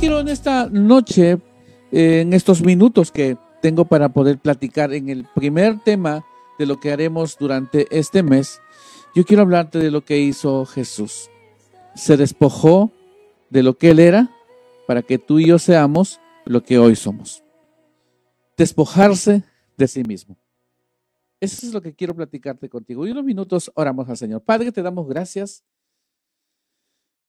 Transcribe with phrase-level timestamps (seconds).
[0.00, 1.32] quiero en esta noche,
[1.92, 6.24] eh, en estos minutos que tengo para poder platicar en el primer tema
[6.58, 8.62] de lo que haremos durante este mes,
[9.14, 11.28] yo quiero hablarte de lo que hizo Jesús.
[11.94, 12.90] Se despojó
[13.50, 14.30] de lo que Él era
[14.86, 17.44] para que tú y yo seamos lo que hoy somos.
[18.56, 19.44] Despojarse
[19.76, 20.38] de sí mismo.
[21.40, 23.06] Eso es lo que quiero platicarte contigo.
[23.06, 24.42] Y unos minutos oramos al Señor.
[24.42, 25.62] Padre, te damos gracias.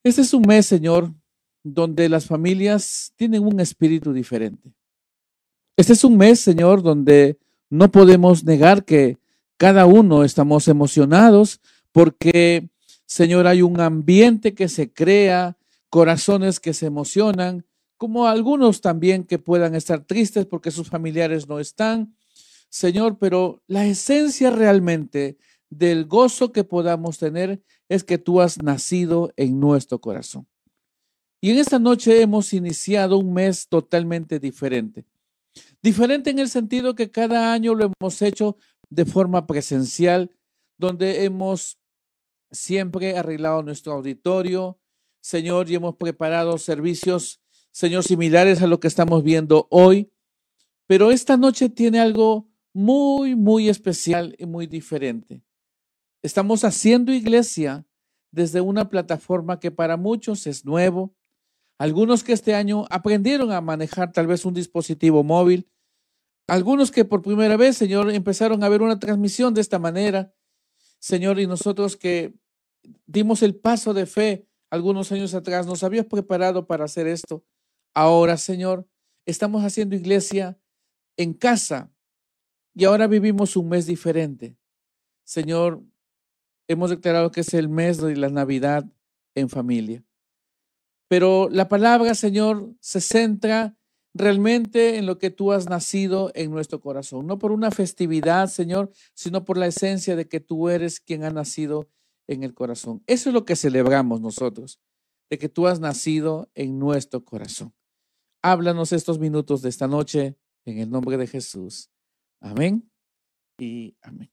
[0.04, 1.12] Este es un mes, Señor,
[1.64, 4.74] donde las familias tienen un espíritu diferente.
[5.78, 7.38] Este es un mes, Señor, donde
[7.70, 9.18] no podemos negar que
[9.58, 11.62] cada uno estamos emocionados
[11.92, 12.70] porque,
[13.06, 15.58] Señor, hay un ambiente que se crea,
[15.90, 17.66] corazones que se emocionan,
[17.98, 22.16] como algunos también que puedan estar tristes porque sus familiares no están.
[22.70, 25.38] Señor, pero la esencia realmente
[25.70, 30.48] del gozo que podamos tener es que tú has nacido en nuestro corazón.
[31.44, 35.06] Y en esta noche hemos iniciado un mes totalmente diferente.
[35.82, 38.58] Diferente en el sentido que cada año lo hemos hecho
[38.92, 40.30] de forma presencial,
[40.78, 41.80] donde hemos
[42.52, 44.80] siempre arreglado nuestro auditorio,
[45.20, 50.12] Señor, y hemos preparado servicios, Señor, similares a lo que estamos viendo hoy.
[50.86, 55.42] Pero esta noche tiene algo muy, muy especial y muy diferente.
[56.22, 57.84] Estamos haciendo iglesia
[58.30, 61.16] desde una plataforma que para muchos es nuevo,
[61.82, 65.68] algunos que este año aprendieron a manejar tal vez un dispositivo móvil,
[66.48, 70.32] algunos que por primera vez, Señor, empezaron a ver una transmisión de esta manera,
[71.00, 72.36] Señor, y nosotros que
[73.08, 77.44] dimos el paso de fe algunos años atrás, nos habías preparado para hacer esto.
[77.96, 78.88] Ahora, Señor,
[79.26, 80.60] estamos haciendo iglesia
[81.18, 81.92] en casa
[82.76, 84.56] y ahora vivimos un mes diferente.
[85.24, 85.82] Señor,
[86.68, 88.86] hemos declarado que es el mes de la Navidad
[89.34, 90.06] en familia.
[91.12, 93.76] Pero la palabra, Señor, se centra
[94.14, 98.94] realmente en lo que tú has nacido en nuestro corazón, no por una festividad, Señor,
[99.14, 101.90] sino por la esencia de que tú eres quien ha nacido
[102.28, 103.04] en el corazón.
[103.08, 104.80] Eso es lo que celebramos nosotros,
[105.30, 107.74] de que tú has nacido en nuestro corazón.
[108.42, 111.90] Háblanos estos minutos de esta noche en el nombre de Jesús.
[112.40, 112.90] Amén
[113.60, 114.32] y amén.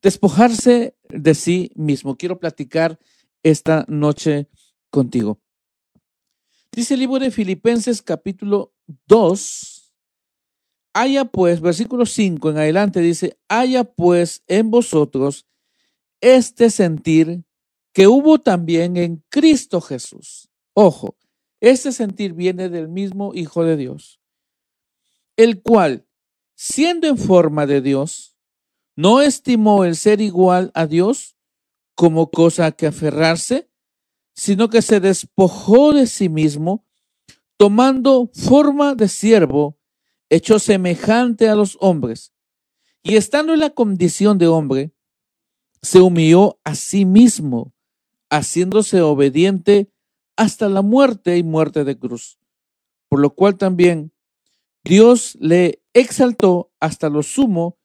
[0.00, 2.16] Despojarse de sí mismo.
[2.16, 2.96] Quiero platicar
[3.42, 4.48] esta noche
[4.88, 5.40] contigo.
[6.76, 8.74] Dice el libro de Filipenses capítulo
[9.06, 9.94] 2,
[10.92, 15.46] haya pues, versículo 5 en adelante dice, haya pues en vosotros
[16.20, 17.44] este sentir
[17.94, 20.50] que hubo también en Cristo Jesús.
[20.74, 21.16] Ojo,
[21.62, 24.20] este sentir viene del mismo Hijo de Dios,
[25.38, 26.06] el cual,
[26.56, 28.36] siendo en forma de Dios,
[28.96, 31.38] no estimó el ser igual a Dios
[31.94, 33.70] como cosa que aferrarse,
[34.36, 36.84] sino que se despojó de sí mismo,
[37.56, 39.78] tomando forma de siervo,
[40.28, 42.34] hecho semejante a los hombres,
[43.02, 44.92] y estando en la condición de hombre,
[45.80, 47.72] se humilló a sí mismo,
[48.28, 49.90] haciéndose obediente
[50.36, 52.38] hasta la muerte y muerte de cruz,
[53.08, 54.12] por lo cual también
[54.84, 57.78] Dios le exaltó hasta lo sumo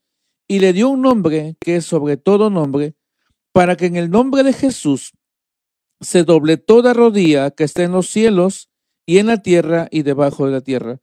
[0.48, 2.96] y le dio un nombre que es sobre todo nombre,
[3.54, 5.14] para que en el nombre de Jesús
[6.02, 8.70] se doble toda rodilla que está en los cielos
[9.06, 11.00] y en la tierra y debajo de la tierra,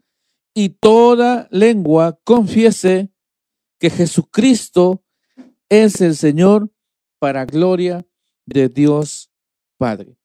[0.55, 3.13] y toda lengua confiese
[3.79, 5.05] que Jesucristo
[5.69, 6.73] es el Señor
[7.19, 8.07] para gloria
[8.45, 9.31] de Dios
[9.77, 10.17] Padre.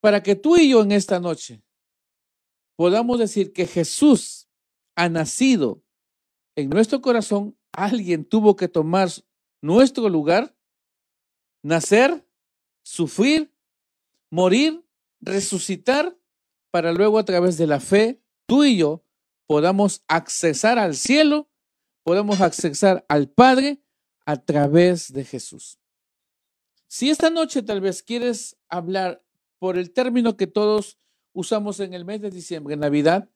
[0.00, 1.62] Para que tú y yo en esta noche
[2.74, 4.48] podamos decir que Jesús
[4.96, 5.82] ha nacido
[6.56, 9.08] en nuestro corazón, alguien tuvo que tomar
[9.60, 10.56] nuestro lugar,
[11.62, 12.25] nacer
[12.86, 13.52] sufrir,
[14.30, 14.86] morir,
[15.20, 16.16] resucitar,
[16.70, 19.02] para luego a través de la fe, tú y yo
[19.48, 21.50] podamos accesar al cielo,
[22.04, 23.82] podamos accesar al Padre
[24.24, 25.80] a través de Jesús.
[26.86, 29.24] Si esta noche tal vez quieres hablar
[29.58, 30.96] por el término que todos
[31.32, 33.28] usamos en el mes de diciembre, Navidad,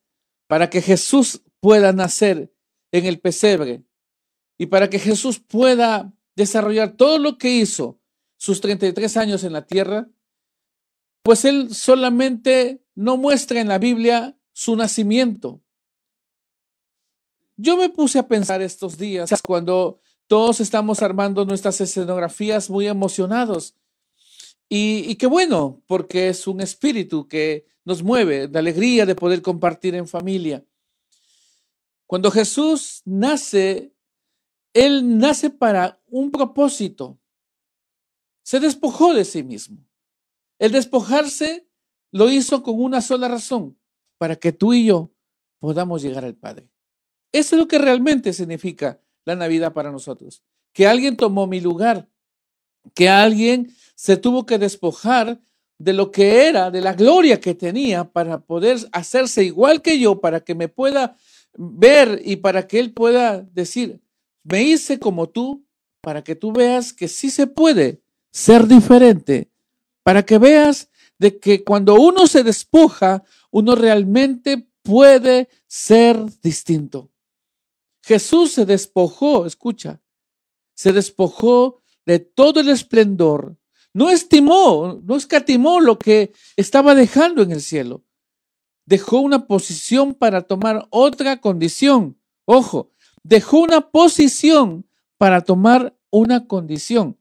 [0.47, 2.53] para que Jesús pueda nacer
[2.93, 3.83] en el pesebre
[4.57, 8.00] y para que Jesús pueda desarrollar todo lo que hizo
[8.41, 10.09] sus 33 años en la tierra,
[11.21, 15.61] pues él solamente no muestra en la Biblia su nacimiento.
[17.55, 23.75] Yo me puse a pensar estos días cuando todos estamos armando nuestras escenografías muy emocionados.
[24.67, 29.43] Y, y, qué bueno, porque es un espíritu que nos mueve de alegría de poder
[29.43, 30.65] compartir en familia.
[32.07, 33.93] Cuando Jesús nace,
[34.73, 37.20] Él nace para un propósito.
[38.43, 39.77] Se despojó de sí mismo.
[40.59, 41.67] El despojarse
[42.11, 43.77] lo hizo con una sola razón,
[44.17, 45.11] para que tú y yo
[45.59, 46.69] podamos llegar al Padre.
[47.31, 50.43] Eso es lo que realmente significa la Navidad para nosotros.
[50.73, 52.09] Que alguien tomó mi lugar,
[52.93, 55.41] que alguien se tuvo que despojar
[55.77, 60.19] de lo que era, de la gloria que tenía para poder hacerse igual que yo,
[60.19, 61.15] para que me pueda
[61.57, 63.99] ver y para que Él pueda decir,
[64.43, 65.65] me hice como tú,
[66.01, 69.51] para que tú veas que sí se puede ser diferente,
[70.03, 70.89] para que veas
[71.19, 77.11] de que cuando uno se despoja, uno realmente puede ser distinto.
[78.01, 80.01] Jesús se despojó, escucha,
[80.73, 83.57] se despojó de todo el esplendor,
[83.93, 88.03] no estimó, no escatimó lo que estaba dejando en el cielo.
[88.85, 92.17] Dejó una posición para tomar otra condición.
[92.45, 92.91] Ojo,
[93.21, 94.87] dejó una posición
[95.17, 97.17] para tomar una condición.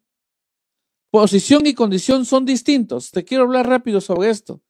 [1.10, 3.10] Posición y condición son distintos.
[3.10, 4.62] Te quiero hablar rápido sobre esto.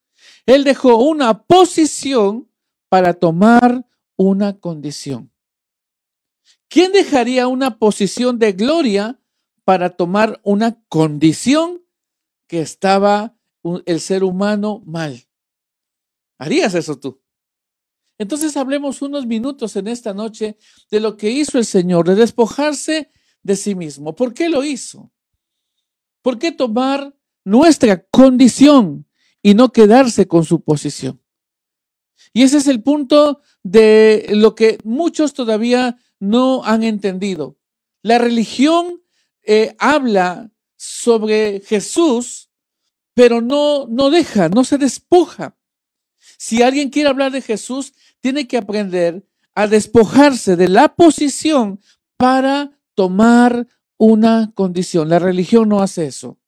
[0.45, 2.49] Él dejó una posición
[2.89, 3.85] para tomar
[4.15, 5.31] una condición.
[6.67, 9.19] ¿Quién dejaría una posición de gloria
[9.63, 11.83] para tomar una condición
[12.47, 13.35] que estaba
[13.85, 15.27] el ser humano mal?
[16.37, 17.21] ¿Harías eso tú?
[18.17, 20.57] Entonces hablemos unos minutos en esta noche
[20.89, 23.11] de lo que hizo el Señor, de despojarse
[23.43, 24.15] de sí mismo.
[24.15, 25.11] ¿Por qué lo hizo?
[26.21, 29.07] ¿Por qué tomar nuestra condición
[29.41, 31.21] y no quedarse con su posición?
[32.33, 37.57] Y ese es el punto de lo que muchos todavía no han entendido.
[38.03, 39.01] La religión
[39.43, 42.49] eh, habla sobre Jesús,
[43.13, 45.57] pero no, no deja, no se despoja.
[46.37, 51.79] Si alguien quiere hablar de Jesús, tiene que aprender a despojarse de la posición
[52.17, 53.67] para tomar
[54.03, 55.09] una condición.
[55.09, 56.39] La religión no hace eso.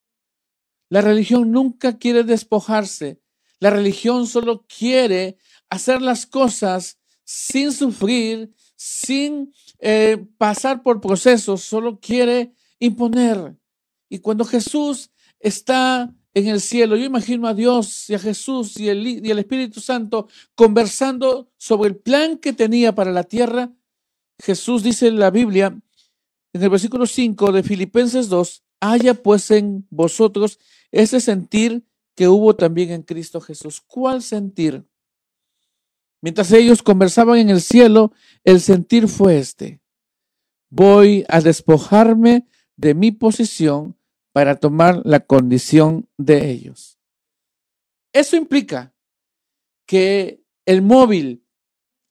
[0.90, 3.22] La religión nunca quiere despojarse.
[3.60, 5.38] La religión solo quiere
[5.70, 13.56] hacer las cosas sin sufrir, sin eh, pasar por procesos, solo quiere imponer.
[14.10, 18.90] Y cuando Jesús está en el cielo, yo imagino a Dios y a Jesús y
[18.90, 23.72] el, y el Espíritu Santo conversando sobre el plan que tenía para la tierra.
[24.40, 25.80] Jesús dice en la Biblia
[26.54, 30.60] en el versículo 5 de Filipenses 2, haya pues en vosotros
[30.92, 31.84] ese sentir
[32.16, 33.82] que hubo también en Cristo Jesús.
[33.82, 34.86] ¿Cuál sentir?
[36.22, 38.14] Mientras ellos conversaban en el cielo,
[38.44, 39.82] el sentir fue este.
[40.70, 42.48] Voy a despojarme
[42.78, 43.98] de mi posición
[44.32, 47.00] para tomar la condición de ellos.
[48.14, 48.94] Eso implica
[49.86, 51.46] que el móvil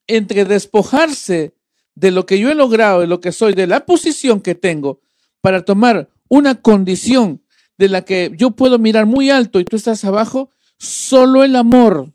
[0.07, 1.55] entre despojarse
[1.95, 5.01] de lo que yo he logrado, de lo que soy, de la posición que tengo
[5.41, 7.43] para tomar una condición
[7.77, 12.13] de la que yo puedo mirar muy alto y tú estás abajo, solo el amor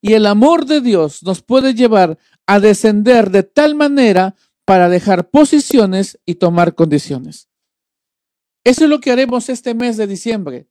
[0.00, 5.30] y el amor de Dios nos puede llevar a descender de tal manera para dejar
[5.30, 7.48] posiciones y tomar condiciones.
[8.64, 10.68] Eso es lo que haremos este mes de diciembre.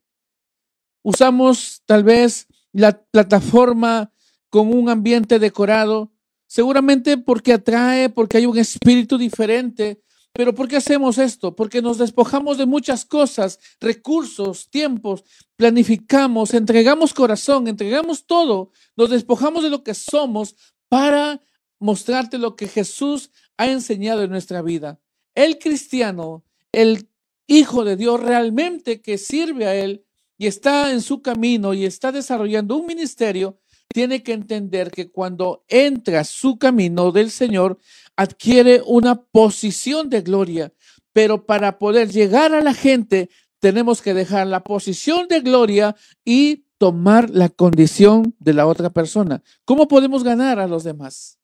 [1.01, 4.11] Usamos tal vez la plataforma
[4.49, 6.11] con un ambiente decorado,
[6.55, 10.01] Seguramente porque atrae, porque hay un espíritu diferente.
[10.31, 11.53] Pero ¿por qué hacemos esto?
[11.53, 15.25] Porque nos despojamos de muchas cosas, recursos, tiempos,
[15.57, 20.55] planificamos, entregamos corazón, entregamos todo, nos despojamos de lo que somos
[20.87, 21.41] para
[21.77, 25.01] mostrarte lo que Jesús ha enseñado en nuestra vida.
[25.33, 27.09] El cristiano, el
[27.47, 30.05] Hijo de Dios realmente que sirve a Él
[30.37, 35.63] y está en su camino y está desarrollando un ministerio, tiene que entender que cuando
[35.67, 37.79] entra su camino del Señor,
[38.15, 40.73] adquiere una posición de gloria.
[41.13, 46.65] Pero para poder llegar a la gente, tenemos que dejar la posición de gloria y
[46.77, 49.41] tomar la condición de la otra persona.
[49.63, 51.39] ¿Cómo podemos ganar a los demás?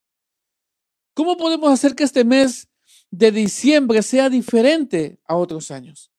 [1.14, 2.68] ¿Cómo podemos hacer que este mes
[3.10, 6.11] de diciembre sea diferente a otros años?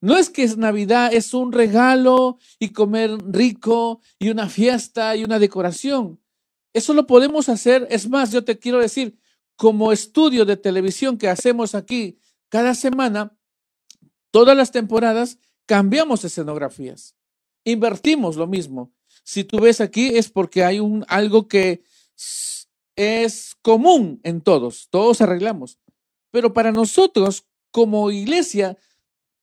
[0.00, 5.24] No es que es Navidad, es un regalo y comer rico y una fiesta y
[5.24, 6.20] una decoración.
[6.72, 7.86] Eso lo podemos hacer.
[7.90, 9.18] Es más, yo te quiero decir,
[9.56, 13.36] como estudio de televisión que hacemos aquí cada semana,
[14.30, 17.16] todas las temporadas cambiamos escenografías.
[17.64, 18.92] Invertimos lo mismo.
[19.24, 21.82] Si tú ves aquí es porque hay un algo que
[22.96, 25.78] es común en todos, todos arreglamos.
[26.30, 28.78] Pero para nosotros como iglesia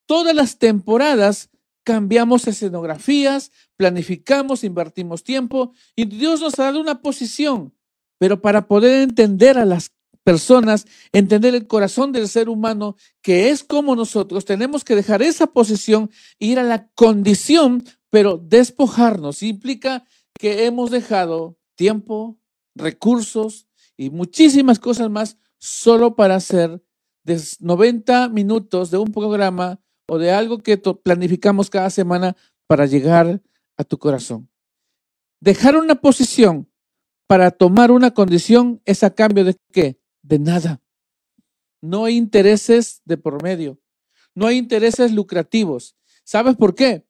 [0.06, 1.50] todas las temporadas
[1.84, 7.74] cambiamos escenografías, planificamos, invertimos tiempo y Dios nos ha dado una posición.
[8.18, 9.92] Pero para poder entender a las
[10.24, 15.48] personas, entender el corazón del ser humano que es como nosotros, tenemos que dejar esa
[15.48, 16.10] posición
[16.40, 19.44] ir a la condición, pero despojarnos.
[19.44, 20.04] Implica
[20.40, 22.40] que hemos dejado tiempo,
[22.74, 26.84] recursos y muchísimas cosas más solo para hacer
[27.24, 32.36] de 90 minutos de un programa o de algo que planificamos cada semana
[32.68, 33.42] para llegar
[33.78, 34.50] a tu corazón.
[35.40, 36.68] Dejar una posición
[37.28, 40.00] para tomar una condición es a cambio de qué?
[40.22, 40.82] De nada.
[41.82, 43.80] No hay intereses de por medio.
[44.34, 45.96] No hay intereses lucrativos.
[46.24, 47.06] ¿Sabes por qué?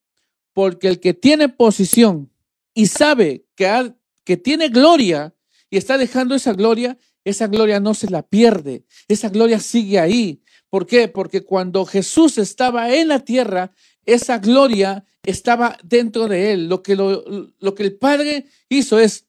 [0.54, 2.32] Porque el que tiene posición
[2.74, 5.34] y sabe que, que tiene gloria
[5.70, 8.86] y está dejando esa gloria, esa gloria no se la pierde.
[9.08, 10.42] Esa gloria sigue ahí.
[10.76, 11.08] ¿Por qué?
[11.08, 13.72] Porque cuando Jesús estaba en la tierra,
[14.06, 16.68] esa gloria estaba dentro de él.
[16.68, 17.24] Lo que, lo,
[17.58, 19.26] lo que el Padre hizo es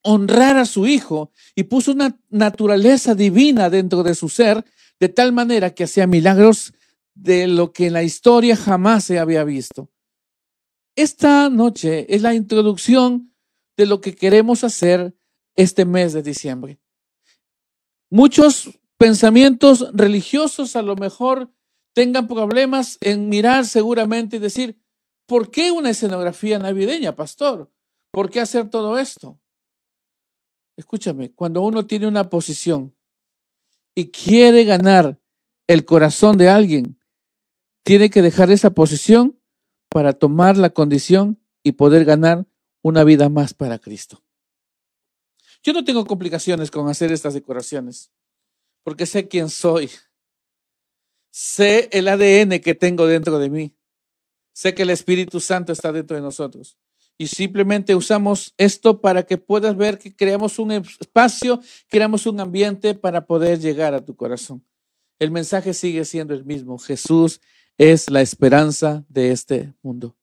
[0.00, 4.64] honrar a su Hijo y puso una naturaleza divina dentro de su ser,
[4.98, 6.72] de tal manera que hacía milagros
[7.14, 9.90] de lo que en la historia jamás se había visto.
[10.96, 13.34] Esta noche es la introducción
[13.76, 15.14] de lo que queremos hacer
[15.54, 16.78] este mes de diciembre.
[18.08, 21.50] Muchos pensamientos religiosos a lo mejor
[21.94, 24.78] tengan problemas en mirar seguramente y decir,
[25.26, 27.72] ¿por qué una escenografía navideña, pastor?
[28.10, 29.40] ¿Por qué hacer todo esto?
[30.76, 32.94] Escúchame, cuando uno tiene una posición
[33.94, 35.20] y quiere ganar
[35.66, 37.00] el corazón de alguien,
[37.84, 39.40] tiene que dejar esa posición
[39.88, 42.46] para tomar la condición y poder ganar
[42.82, 44.22] una vida más para Cristo.
[45.62, 48.12] Yo no tengo complicaciones con hacer estas decoraciones,
[48.88, 49.90] porque sé quién soy.
[51.30, 53.76] Sé el ADN que tengo dentro de mí.
[54.54, 56.78] Sé que el Espíritu Santo está dentro de nosotros
[57.18, 62.94] y simplemente usamos esto para que puedas ver que creamos un espacio, creamos un ambiente
[62.94, 64.64] para poder llegar a tu corazón.
[65.18, 66.78] El mensaje sigue siendo el mismo.
[66.78, 67.42] Jesús
[67.76, 70.16] es la esperanza de este mundo.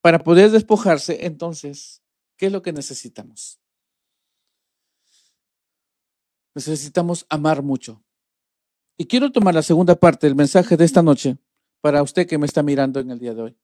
[0.00, 2.04] Para poder despojarse, entonces,
[2.36, 3.61] ¿qué es lo que necesitamos?
[6.54, 8.02] Necesitamos amar mucho.
[8.98, 11.38] Y quiero tomar la segunda parte del mensaje de esta noche
[11.80, 13.58] para usted que me está mirando en el día de hoy.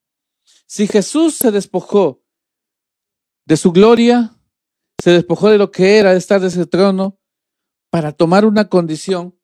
[0.66, 2.24] Si Jesús se despojó
[3.46, 4.34] de su gloria,
[5.02, 7.18] se despojó de lo que era estar de ese trono
[7.90, 9.38] para tomar una condición,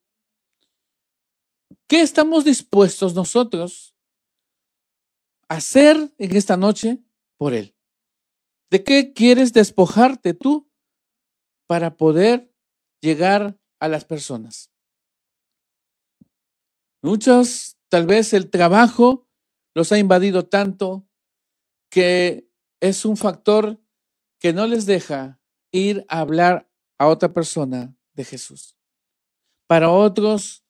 [1.87, 3.95] ¿qué estamos dispuestos nosotros
[5.47, 7.03] a hacer en esta noche
[7.37, 7.75] por Él?
[8.69, 10.69] ¿De qué quieres despojarte tú
[11.67, 12.54] para poder
[13.01, 14.71] llegar a las personas?
[17.01, 19.27] Muchos, tal vez el trabajo
[19.75, 21.07] los ha invadido tanto
[21.89, 22.49] que
[22.79, 23.79] es un factor
[24.39, 25.39] que no les deja
[25.71, 28.77] ir a hablar a otra persona de Jesús.
[29.67, 30.63] Para otros,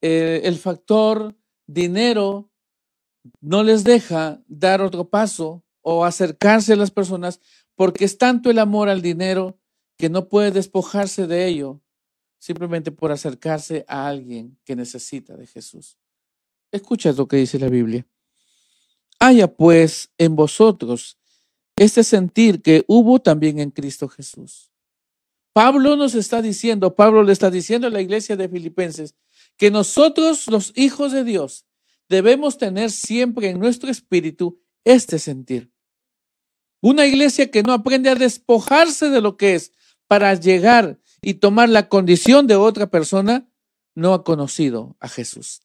[0.00, 1.36] eh, el factor
[1.66, 2.50] dinero
[3.40, 7.40] no les deja dar otro paso o acercarse a las personas
[7.74, 9.58] porque es tanto el amor al dinero
[9.96, 11.80] que no puede despojarse de ello
[12.38, 15.96] simplemente por acercarse a alguien que necesita de Jesús.
[16.72, 18.04] Escucha lo que dice la Biblia.
[19.20, 21.18] Haya pues en vosotros
[21.76, 24.72] este sentir que hubo también en Cristo Jesús.
[25.52, 29.14] Pablo nos está diciendo, Pablo le está diciendo a la iglesia de Filipenses,
[29.56, 31.66] que nosotros los hijos de Dios
[32.08, 35.70] debemos tener siempre en nuestro espíritu este sentir.
[36.80, 39.72] Una iglesia que no aprende a despojarse de lo que es
[40.12, 43.48] para llegar y tomar la condición de otra persona,
[43.94, 45.62] no ha conocido a Jesús.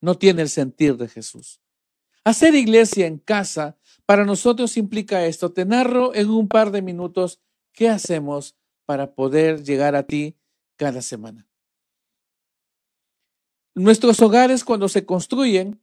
[0.00, 1.60] No tiene el sentir de Jesús.
[2.24, 5.52] Hacer iglesia en casa para nosotros implica esto.
[5.52, 7.40] Te narro en un par de minutos
[7.72, 10.36] qué hacemos para poder llegar a ti
[10.74, 11.46] cada semana.
[13.76, 15.80] Nuestros hogares cuando se construyen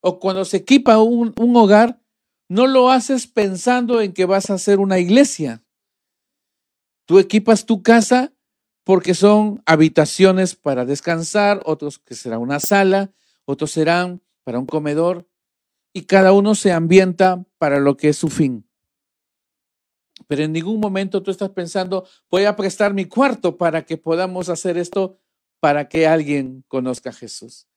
[0.00, 2.02] o cuando se equipa un, un hogar,
[2.48, 5.62] no lo haces pensando en que vas a hacer una iglesia.
[7.04, 8.32] Tú equipas tu casa
[8.84, 13.12] porque son habitaciones para descansar, otros que será una sala,
[13.44, 15.28] otros serán para un comedor,
[15.92, 18.66] y cada uno se ambienta para lo que es su fin.
[20.26, 24.48] Pero en ningún momento tú estás pensando, voy a prestar mi cuarto para que podamos
[24.48, 25.18] hacer esto
[25.60, 27.68] para que alguien conozca a Jesús.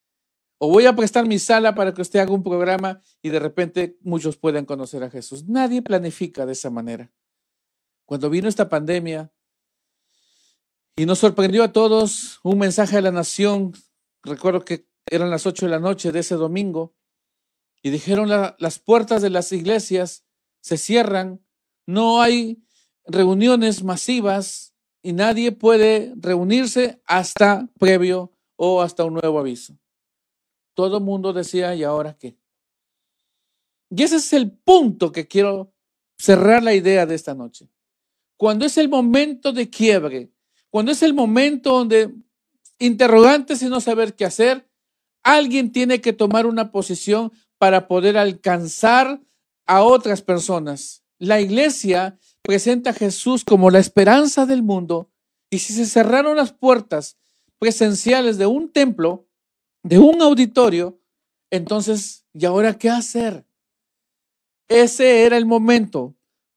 [0.58, 3.98] O voy a prestar mi sala para que usted haga un programa y de repente
[4.02, 5.48] muchos puedan conocer a Jesús.
[5.48, 7.12] Nadie planifica de esa manera.
[8.06, 9.32] Cuando vino esta pandemia
[10.96, 13.74] y nos sorprendió a todos un mensaje a la nación,
[14.24, 16.96] recuerdo que eran las ocho de la noche de ese domingo,
[17.82, 20.26] y dijeron las puertas de las iglesias
[20.62, 21.46] se cierran,
[21.86, 22.64] no hay
[23.06, 29.78] reuniones masivas y nadie puede reunirse hasta previo o hasta un nuevo aviso.
[30.74, 32.40] Todo el mundo decía, ¿y ahora qué?
[33.92, 35.72] Y ese es el punto que quiero
[36.18, 37.70] cerrar la idea de esta noche.
[38.38, 40.32] Cuando es el momento de quiebre,
[40.70, 42.14] cuando es el momento donde
[42.80, 44.70] interrogantes y no saber qué hacer,
[45.24, 49.22] alguien tiene que tomar una posición para poder alcanzar
[49.66, 51.04] a otras personas.
[51.18, 55.10] La iglesia presenta a Jesús como la esperanza del mundo
[55.50, 57.18] y si se cerraron las puertas
[57.58, 59.28] presenciales de un templo,
[59.84, 61.00] de un auditorio,
[61.50, 63.46] entonces, ¿y ahora qué hacer?
[64.68, 66.15] Ese era el momento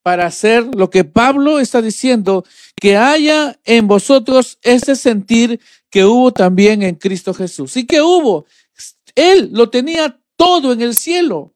[0.09, 2.43] para hacer lo que Pablo está diciendo,
[2.77, 5.61] que haya en vosotros ese sentir
[5.91, 7.77] que hubo también en Cristo Jesús.
[7.77, 8.47] ¿Y que hubo?
[9.15, 11.55] Él lo tenía todo en el cielo.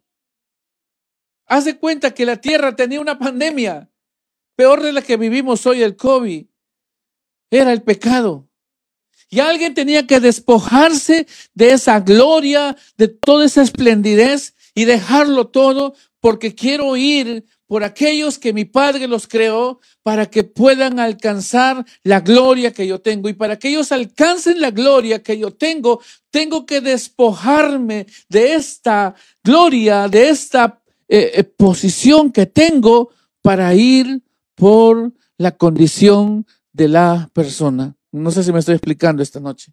[1.46, 3.90] Haz de cuenta que la tierra tenía una pandemia,
[4.54, 6.44] peor de la que vivimos hoy, el COVID.
[7.50, 8.50] Era el pecado.
[9.30, 15.94] Y alguien tenía que despojarse de esa gloria, de toda esa esplendidez y dejarlo todo
[16.20, 22.20] porque quiero ir por aquellos que mi Padre los creó para que puedan alcanzar la
[22.20, 23.28] gloria que yo tengo.
[23.28, 26.00] Y para que ellos alcancen la gloria que yo tengo,
[26.30, 33.10] tengo que despojarme de esta gloria, de esta eh, eh, posición que tengo
[33.42, 34.22] para ir
[34.54, 37.96] por la condición de la persona.
[38.10, 39.72] No sé si me estoy explicando esta noche.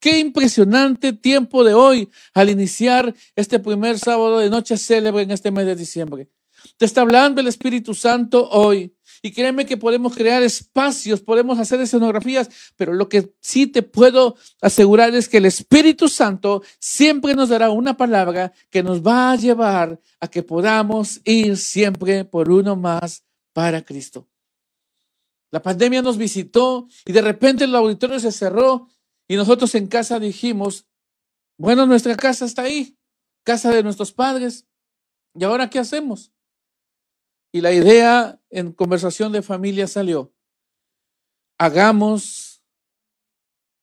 [0.00, 5.50] Qué impresionante tiempo de hoy al iniciar este primer sábado de noche célebre en este
[5.50, 6.28] mes de diciembre.
[6.76, 8.94] Te está hablando el Espíritu Santo hoy.
[9.22, 14.36] Y créeme que podemos crear espacios, podemos hacer escenografías, pero lo que sí te puedo
[14.60, 19.36] asegurar es que el Espíritu Santo siempre nos dará una palabra que nos va a
[19.36, 24.28] llevar a que podamos ir siempre por uno más para Cristo.
[25.50, 28.88] La pandemia nos visitó y de repente el auditorio se cerró
[29.26, 30.86] y nosotros en casa dijimos,
[31.56, 32.96] bueno, nuestra casa está ahí,
[33.42, 34.66] casa de nuestros padres.
[35.34, 36.32] ¿Y ahora qué hacemos?
[37.52, 40.32] Y la idea en conversación de familia salió,
[41.58, 42.62] hagamos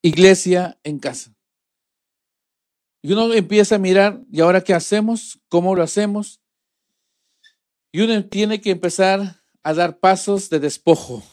[0.01, 1.36] iglesia en casa.
[3.01, 5.39] Y uno empieza a mirar, ¿y ahora qué hacemos?
[5.47, 6.41] ¿Cómo lo hacemos?
[7.91, 11.23] Y uno tiene que empezar a dar pasos de despojo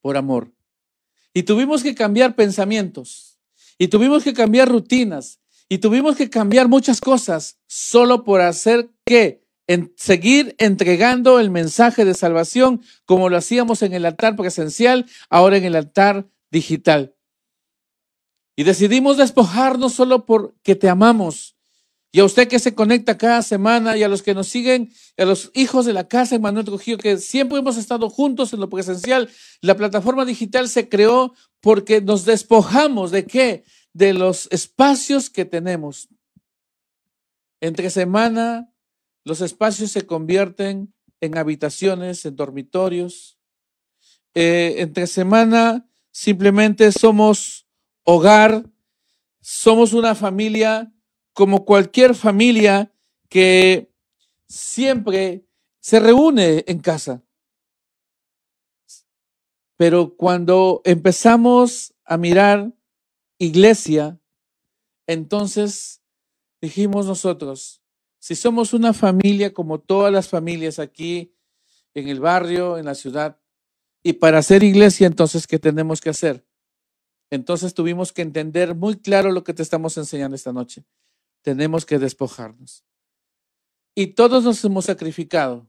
[0.00, 0.52] por amor.
[1.32, 3.38] Y tuvimos que cambiar pensamientos,
[3.78, 9.39] y tuvimos que cambiar rutinas, y tuvimos que cambiar muchas cosas solo por hacer que
[9.70, 15.58] en seguir entregando el mensaje de salvación como lo hacíamos en el altar presencial, ahora
[15.58, 17.14] en el altar digital.
[18.56, 21.54] Y decidimos despojarnos solo porque te amamos,
[22.10, 25.24] y a usted que se conecta cada semana y a los que nos siguen, a
[25.24, 29.30] los hijos de la casa Manuel Trujillo, que siempre hemos estado juntos en lo presencial,
[29.60, 33.64] la plataforma digital se creó porque nos despojamos de qué?
[33.92, 36.08] De los espacios que tenemos.
[37.60, 38.70] Entre semana,
[39.24, 43.38] los espacios se convierten en habitaciones, en dormitorios.
[44.34, 47.66] Eh, entre semana, simplemente somos
[48.04, 48.64] hogar,
[49.40, 50.92] somos una familia
[51.32, 52.92] como cualquier familia
[53.28, 53.92] que
[54.46, 55.46] siempre
[55.80, 57.22] se reúne en casa.
[59.76, 62.72] Pero cuando empezamos a mirar
[63.38, 64.20] iglesia,
[65.06, 66.02] entonces
[66.60, 67.79] dijimos nosotros,
[68.20, 71.34] si somos una familia como todas las familias aquí
[71.94, 73.40] en el barrio, en la ciudad,
[74.04, 76.46] y para hacer iglesia, entonces, ¿qué tenemos que hacer?
[77.30, 80.84] Entonces tuvimos que entender muy claro lo que te estamos enseñando esta noche
[81.42, 82.84] tenemos que despojarnos.
[83.94, 85.68] Y todos nos hemos sacrificado.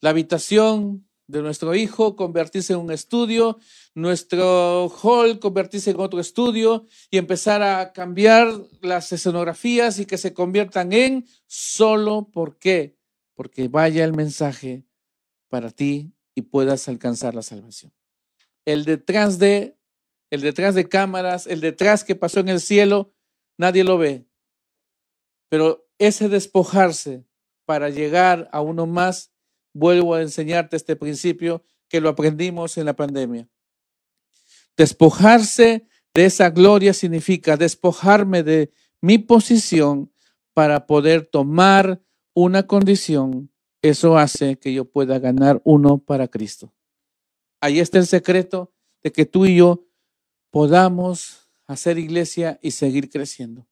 [0.00, 3.58] La habitación de nuestro hijo convertirse en un estudio,
[3.94, 8.48] nuestro hall convertirse en otro estudio y empezar a cambiar
[8.80, 12.96] las escenografías y que se conviertan en solo por qué,
[13.34, 14.84] porque vaya el mensaje
[15.48, 17.92] para ti y puedas alcanzar la salvación.
[18.64, 19.76] El detrás de
[20.30, 23.12] el detrás de cámaras, el detrás que pasó en el cielo,
[23.58, 24.24] nadie lo ve,
[25.50, 27.26] pero ese despojarse
[27.66, 29.31] para llegar a uno más,
[29.72, 33.48] vuelvo a enseñarte este principio que lo aprendimos en la pandemia.
[34.76, 40.12] Despojarse de esa gloria significa despojarme de mi posición
[40.54, 42.02] para poder tomar
[42.34, 43.50] una condición.
[43.82, 46.72] Eso hace que yo pueda ganar uno para Cristo.
[47.60, 49.86] Ahí está el secreto de que tú y yo
[50.50, 53.66] podamos hacer iglesia y seguir creciendo.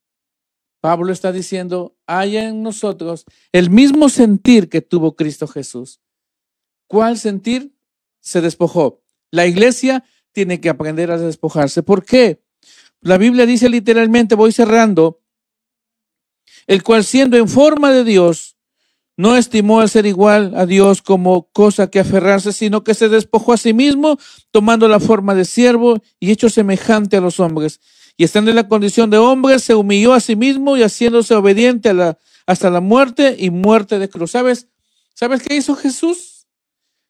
[0.81, 6.01] Pablo está diciendo, haya en nosotros el mismo sentir que tuvo Cristo Jesús.
[6.87, 7.75] ¿Cuál sentir?
[8.21, 9.03] Se despojó.
[9.31, 11.83] La iglesia tiene que aprender a despojarse.
[11.83, 12.43] ¿Por qué?
[13.01, 15.21] La Biblia dice literalmente, voy cerrando,
[16.66, 18.57] el cual siendo en forma de Dios,
[19.21, 23.53] No estimó el ser igual a Dios como cosa que aferrarse, sino que se despojó
[23.53, 24.16] a sí mismo,
[24.51, 27.81] tomando la forma de siervo y hecho semejante a los hombres.
[28.20, 31.90] Y estando en la condición de hombre, se humilló a sí mismo y haciéndose obediente
[32.44, 34.33] hasta la muerte y muerte de cruz.
[34.33, 34.68] ¿Sabes?
[35.14, 36.46] ¿Sabes qué hizo Jesús?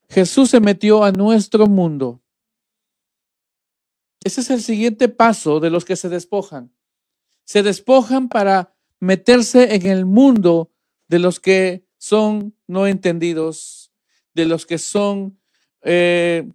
[0.09, 2.23] Jesús se metió a nuestro mundo.
[4.23, 6.73] Ese es el siguiente paso de los que se despojan.
[7.43, 10.71] Se despojan para meterse en el mundo
[11.09, 13.91] de los que son no entendidos,
[14.33, 15.41] de los que son
[15.83, 16.49] eh,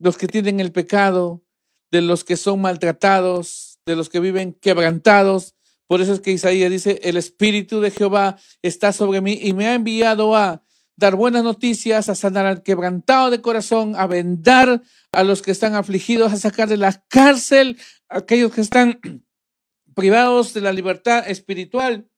[0.00, 1.44] los que tienen el pecado,
[1.92, 5.54] de los que son maltratados, de los que viven quebrantados.
[5.86, 9.68] Por eso es que Isaías dice, el Espíritu de Jehová está sobre mí y me
[9.68, 10.62] ha enviado a
[10.96, 15.74] dar buenas noticias, a sanar al quebrantado de corazón, a vendar a los que están
[15.74, 19.00] afligidos, a sacar de la cárcel a aquellos que están
[19.94, 22.10] privados de la libertad espiritual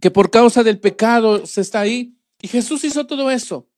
[0.00, 2.18] que por causa del pecado se está ahí.
[2.40, 3.68] Y Jesús hizo todo eso.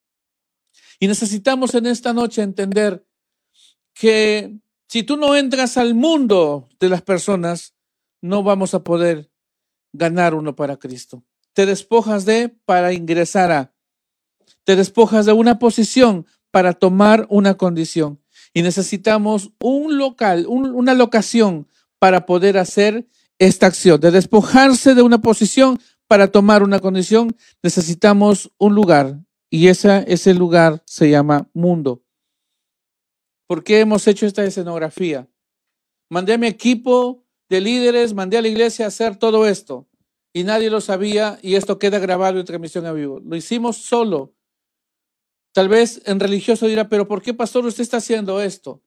[0.98, 3.06] Y necesitamos en esta noche entender
[3.94, 7.74] que si tú no entras al mundo de las personas,
[8.20, 9.30] no vamos a poder
[9.92, 11.24] ganar uno para Cristo.
[11.52, 13.74] Te despojas de para ingresar a.
[14.64, 18.20] Te despojas de una posición para tomar una condición.
[18.54, 23.06] Y necesitamos un local, una locación para poder hacer
[23.38, 29.20] esta acción, de despojarse de una posición para tomar una condición necesitamos un lugar
[29.50, 32.02] y ese, ese lugar se llama mundo.
[33.48, 35.26] ¿Por qué hemos hecho esta escenografía?
[36.10, 39.88] Mandé a mi equipo de líderes, mandé a la iglesia a hacer todo esto
[40.34, 43.20] y nadie lo sabía y esto queda grabado en transmisión a vivo.
[43.24, 44.34] Lo hicimos solo.
[45.52, 48.82] Tal vez en religioso dirá, pero ¿por qué pastor usted está haciendo esto?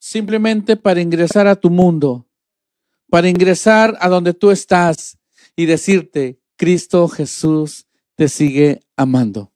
[0.00, 2.26] Simplemente para ingresar a tu mundo,
[3.08, 5.18] para ingresar a donde tú estás
[5.54, 9.52] y decirte, Cristo Jesús te sigue amando.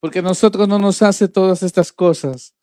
[0.00, 2.54] Porque nosotros no nos hace todas estas cosas.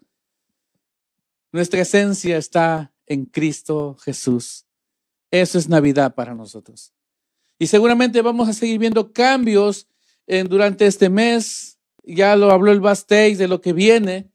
[1.56, 4.66] Nuestra esencia está en Cristo Jesús.
[5.32, 6.92] Eso es Navidad para nosotros.
[7.58, 9.88] Y seguramente vamos a seguir viendo cambios
[10.28, 11.80] en, durante este mes.
[12.04, 14.30] Ya lo habló el Bastage de lo que viene.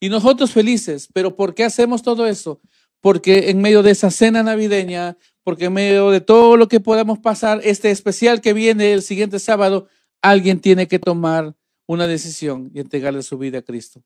[0.00, 1.08] Y nosotros felices.
[1.14, 2.60] Pero ¿por qué hacemos todo eso?
[3.00, 7.20] Porque en medio de esa cena navideña porque en medio de todo lo que podamos
[7.20, 9.88] pasar, este especial que viene el siguiente sábado,
[10.20, 14.02] alguien tiene que tomar una decisión y entregarle su vida a Cristo.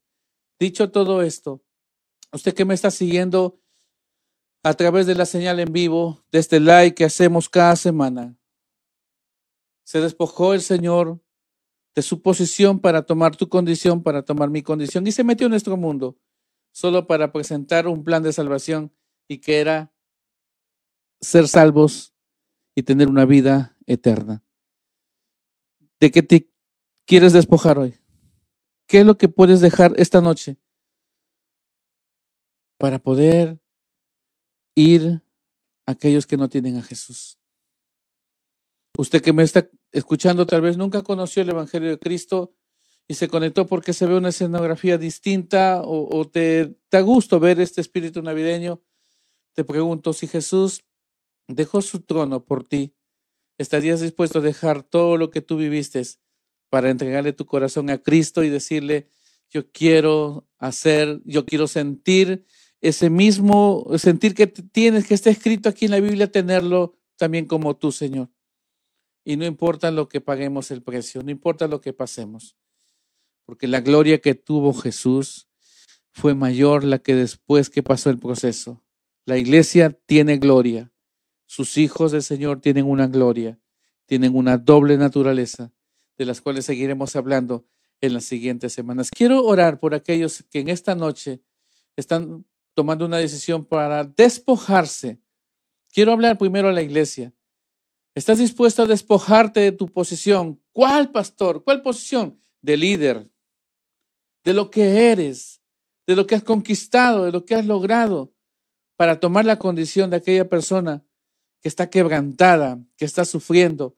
[0.60, 1.64] Dicho todo esto,
[2.32, 3.60] usted que me está siguiendo
[4.62, 8.36] a través de la señal en vivo, de este like que hacemos cada semana,
[9.84, 11.20] se despojó el Señor
[11.94, 15.50] de su posición para tomar tu condición, para tomar mi condición, y se metió en
[15.50, 16.18] nuestro mundo
[16.72, 18.94] solo para presentar un plan de salvación
[19.26, 19.92] y que era
[21.20, 22.14] ser salvos
[22.76, 24.44] y tener una vida eterna.
[25.98, 26.50] ¿De qué te
[27.06, 27.94] quieres despojar hoy?
[28.86, 30.59] ¿Qué es lo que puedes dejar esta noche
[32.80, 33.60] para poder
[34.74, 35.22] ir
[35.84, 37.38] a aquellos que no tienen a Jesús?
[38.96, 42.54] Usted que me está escuchando tal vez nunca conoció el Evangelio de Cristo
[43.06, 47.82] y se conectó porque se ve una escenografía distinta o, te da gusto ver este
[47.82, 48.82] espíritu navideño.
[49.52, 50.82] Te pregunto si Jesús
[51.48, 52.94] dejó su trono por ti,
[53.58, 56.02] ¿estarías dispuesto a dejar todo lo que tú viviste
[56.70, 59.10] para entregarle tu corazón a Cristo y decirle,
[59.50, 62.46] yo quiero hacer, yo quiero sentir
[62.80, 67.76] ese mismo, sentir que tienes, que está escrito aquí en la Biblia, tenerlo también como
[67.76, 68.30] tú, Señor?
[69.24, 72.56] Y no importa lo que paguemos el precio, no importa lo que pasemos,
[73.44, 75.48] porque la gloria que tuvo Jesús
[76.10, 78.82] fue mayor la que después que pasó el proceso.
[79.26, 80.90] La iglesia tiene gloria,
[81.46, 83.60] sus hijos del Señor tienen una gloria,
[84.06, 85.72] tienen una doble naturaleza,
[86.16, 87.66] de las cuales seguiremos hablando
[88.00, 89.10] en las siguientes semanas.
[89.10, 91.42] Quiero orar por aquellos que en esta noche
[91.96, 92.46] están
[92.80, 95.20] tomando una decisión para despojarse.
[95.92, 97.34] Quiero hablar primero a la iglesia.
[98.14, 100.62] ¿Estás dispuesto a despojarte de tu posición?
[100.72, 101.62] ¿Cuál pastor?
[101.62, 102.40] ¿Cuál posición?
[102.62, 103.30] De líder,
[104.44, 105.60] de lo que eres,
[106.06, 108.32] de lo que has conquistado, de lo que has logrado,
[108.96, 111.04] para tomar la condición de aquella persona
[111.60, 113.94] que está quebrantada, que está sufriendo,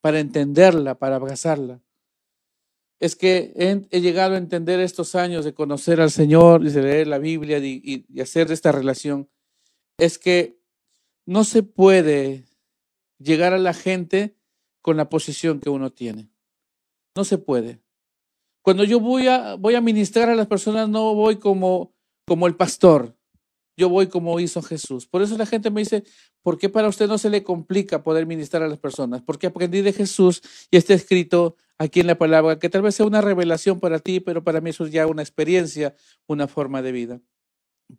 [0.00, 1.83] para entenderla, para abrazarla.
[3.04, 3.52] Es que
[3.90, 7.58] he, llegado a entender estos años de conocer al Señor y de leer la Biblia
[7.58, 9.28] y, hacer esta relación,
[9.98, 10.58] es que
[11.26, 12.46] no se puede
[13.18, 14.38] llegar a la gente
[14.80, 16.30] con la posición que uno tiene.
[17.14, 17.82] No se puede.
[18.62, 21.92] Cuando yo voy a, voy a ministrar a las personas, no voy como,
[22.26, 23.14] como el pastor.
[23.76, 25.06] yo voy como hizo Jesús.
[25.06, 26.04] Por eso la gente me dice,
[26.40, 29.20] ¿por qué para usted no se le complica poder ministrar a las personas?
[29.20, 30.40] Porque aprendí de Jesús
[30.70, 34.20] y está escrito aquí en la palabra que tal vez sea una revelación para ti,
[34.20, 35.94] pero para mí eso es ya una experiencia,
[36.26, 37.20] una forma de vida.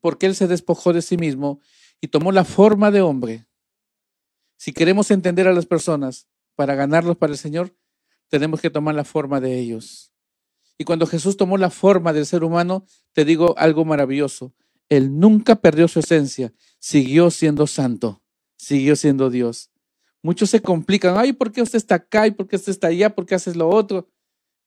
[0.02, 1.60] Porque Él se despojó de sí mismo
[2.02, 3.48] y tomó la forma de hombre.
[4.58, 7.76] Si queremos entender a las personas para ganarlos para el Señor,
[8.30, 10.14] tenemos que tomar la forma de ellos.
[10.78, 14.54] Y cuando Jesús tomó la forma del ser humano, te digo algo maravilloso.
[14.90, 18.22] Él nunca perdió su esencia, siguió siendo santo,
[18.58, 19.72] siguió siendo Dios.
[20.26, 23.14] Muchos se complican, ay, ¿por qué usted está acá y por qué usted está allá?
[23.14, 24.10] ¿Por qué haces lo otro?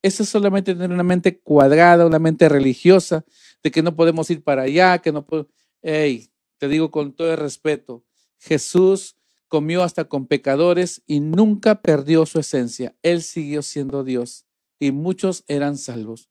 [0.03, 3.25] Eso es solamente tener una mente cuadrada, una mente religiosa,
[3.64, 5.49] de que no podemos ir para allá, que no puedo.
[5.83, 8.05] Hey, te digo con todo el respeto,
[8.38, 9.16] Jesús
[9.49, 12.94] comió hasta con pecadores y nunca perdió su esencia.
[13.03, 14.47] Él siguió siendo Dios
[14.79, 16.31] y muchos eran salvos.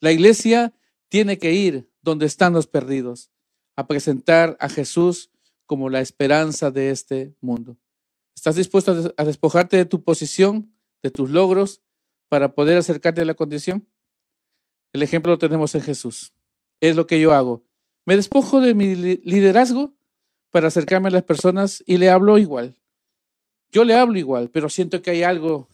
[0.00, 0.74] La iglesia
[1.08, 3.30] tiene que ir donde están los perdidos,
[3.76, 5.30] a presentar a Jesús
[5.66, 7.78] como la esperanza de este mundo.
[8.40, 10.72] ¿Estás dispuesto a despojarte de tu posición,
[11.02, 11.82] de tus logros,
[12.30, 13.86] para poder acercarte a la condición?
[14.94, 16.32] El ejemplo lo tenemos en Jesús.
[16.80, 17.66] Es lo que yo hago.
[18.06, 19.92] Me despojo de mi liderazgo
[20.48, 22.78] para acercarme a las personas y le hablo igual.
[23.72, 25.68] Yo le hablo igual, pero siento que hay algo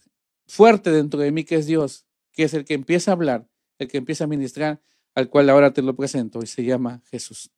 [0.45, 3.87] fuerte dentro de mí que es Dios, que es el que empieza a hablar, el
[3.87, 4.81] que empieza a ministrar
[5.15, 7.49] al cual ahora te lo presento y se llama Jesús.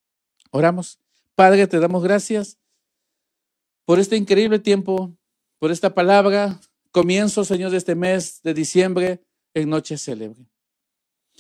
[0.51, 0.99] Oramos.
[1.33, 2.59] Padre, te damos gracias
[3.89, 5.17] por este increíble tiempo,
[5.57, 9.23] por esta palabra, comienzo, Señor, de este mes de diciembre
[9.55, 10.45] en Noche Célebre.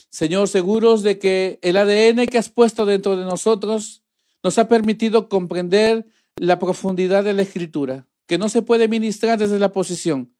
[0.09, 4.01] Señor, seguros de que el ADN que has puesto dentro de nosotros
[4.41, 6.07] nos ha permitido comprender
[6.37, 10.33] la profundidad de la escritura, que no se puede ministrar desde la posición.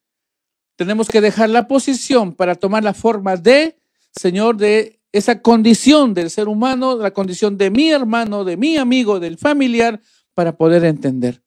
[0.77, 3.77] Tenemos que dejar la posición para tomar la forma de,
[4.19, 9.19] Señor, de esa condición del ser humano, la condición de mi hermano, de mi amigo,
[9.19, 10.01] del familiar,
[10.33, 11.43] para poder entender.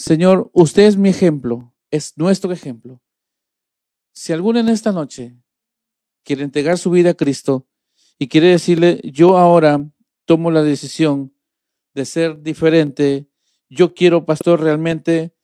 [0.00, 3.02] Señor, usted es mi ejemplo, es nuestro ejemplo.
[4.14, 5.36] Si alguno en esta noche
[6.24, 7.68] quiere entregar su vida a Cristo
[8.18, 9.86] y quiere decirle, yo ahora
[10.24, 11.34] tomo la decisión
[11.92, 13.28] de ser diferente,
[13.68, 15.34] yo quiero, pastor, realmente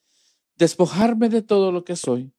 [0.57, 2.33] despojarme de todo lo que soy,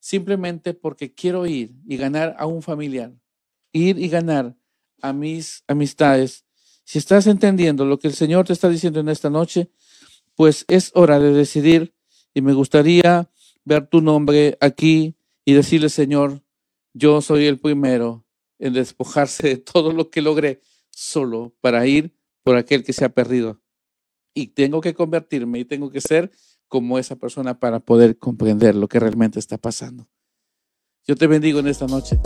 [0.00, 3.12] simplemente porque quiero ir y ganar a un familiar
[3.70, 4.56] ir y ganar
[5.02, 6.46] a mis amistades.
[6.84, 9.70] Si estás entendiendo lo que el Señor te está diciendo en esta noche,
[10.36, 11.94] pues es hora de decidir
[12.32, 13.30] y me gustaría
[13.64, 16.42] ver tu nombre aquí y decirle, Señor,
[16.92, 18.26] yo soy el primero
[18.58, 23.08] en despojarse de todo lo que logré solo para ir por aquel que se ha
[23.08, 23.60] perdido.
[24.34, 26.30] Y tengo que convertirme y tengo que ser
[26.68, 30.08] como esa persona para poder comprender lo que realmente está pasando.
[31.06, 32.18] Yo te bendigo en esta noche.